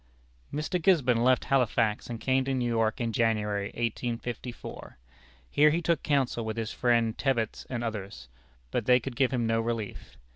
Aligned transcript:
Mr. 0.51 0.81
Gisborne 0.81 1.23
left 1.23 1.45
Halifax 1.45 2.09
and 2.09 2.19
came 2.19 2.43
to 2.45 2.55
New 2.55 2.67
York 2.67 2.99
in 2.99 3.13
January, 3.13 3.65
1854. 3.67 4.97
Here 5.51 5.69
he 5.69 5.79
took 5.79 6.01
counsel 6.01 6.43
with 6.43 6.57
his 6.57 6.71
friend 6.71 7.15
Tebbets 7.15 7.67
and 7.69 7.83
others; 7.83 8.27
but 8.71 8.85
they 8.85 8.99
could 8.99 9.15
give 9.15 9.29
him 9.29 9.45
no 9.45 9.61
relief. 9.61 10.17